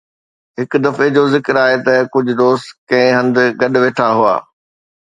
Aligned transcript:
هڪ 0.59 0.71
دفعي 0.85 1.09
جو 1.17 1.23
ذڪر 1.35 1.59
آهي 1.65 1.77
ته 1.85 1.93
ڪجهه 2.15 2.37
دوست 2.41 2.67
ڪنهن 2.91 3.15
هنڌ 3.17 3.35
گڏ 3.61 3.73
ويٺا 3.83 4.07
هئا 4.19 4.35